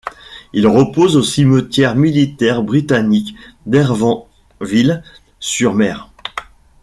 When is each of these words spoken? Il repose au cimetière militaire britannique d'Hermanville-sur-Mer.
Il 0.51 0.65
repose 0.65 1.15
au 1.15 1.21
cimetière 1.21 1.93
militaire 1.95 2.63
britannique 2.63 3.35
d'Hermanville-sur-Mer. 3.67 6.11